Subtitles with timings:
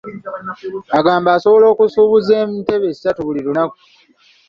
[0.99, 3.77] Agamba asobola okusuubuza entebe ssatu buli lunaku.